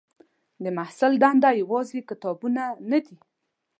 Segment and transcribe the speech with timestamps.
[0.63, 3.17] د محصل دنده یوازې کتابونه نه دي.